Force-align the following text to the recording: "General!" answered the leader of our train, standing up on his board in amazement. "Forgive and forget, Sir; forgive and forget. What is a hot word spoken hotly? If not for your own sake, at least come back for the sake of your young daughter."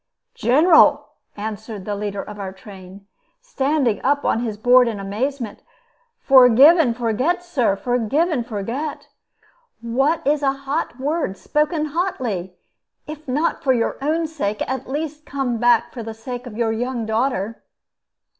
"General!" 0.33 1.09
answered 1.37 1.85
the 1.85 1.95
leader 1.95 2.23
of 2.23 2.39
our 2.39 2.51
train, 2.51 3.05
standing 3.39 4.01
up 4.03 4.25
on 4.25 4.39
his 4.39 4.57
board 4.57 4.87
in 4.87 4.99
amazement. 4.99 5.61
"Forgive 6.17 6.77
and 6.79 6.97
forget, 6.97 7.43
Sir; 7.43 7.75
forgive 7.75 8.29
and 8.29 8.43
forget. 8.43 9.09
What 9.79 10.25
is 10.25 10.41
a 10.41 10.53
hot 10.53 10.99
word 10.99 11.37
spoken 11.37 11.85
hotly? 11.85 12.55
If 13.05 13.27
not 13.27 13.63
for 13.63 13.73
your 13.73 13.99
own 14.01 14.25
sake, 14.25 14.63
at 14.67 14.89
least 14.89 15.27
come 15.27 15.59
back 15.59 15.93
for 15.93 16.01
the 16.01 16.15
sake 16.15 16.47
of 16.47 16.57
your 16.57 16.71
young 16.71 17.05
daughter." 17.05 17.63